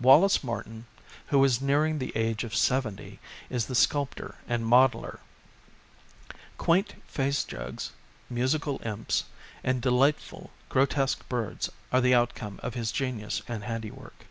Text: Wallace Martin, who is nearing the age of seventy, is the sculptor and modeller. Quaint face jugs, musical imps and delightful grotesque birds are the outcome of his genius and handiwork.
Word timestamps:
Wallace 0.00 0.42
Martin, 0.42 0.86
who 1.26 1.44
is 1.44 1.60
nearing 1.60 1.98
the 1.98 2.16
age 2.16 2.42
of 2.42 2.56
seventy, 2.56 3.20
is 3.50 3.66
the 3.66 3.74
sculptor 3.74 4.36
and 4.48 4.64
modeller. 4.64 5.20
Quaint 6.56 6.94
face 7.06 7.44
jugs, 7.44 7.90
musical 8.30 8.80
imps 8.82 9.24
and 9.62 9.82
delightful 9.82 10.52
grotesque 10.70 11.28
birds 11.28 11.68
are 11.92 12.00
the 12.00 12.14
outcome 12.14 12.58
of 12.62 12.72
his 12.72 12.90
genius 12.90 13.42
and 13.46 13.62
handiwork. 13.64 14.24